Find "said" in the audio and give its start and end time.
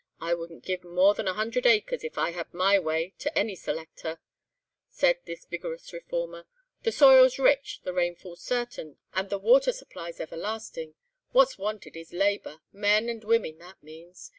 4.89-5.19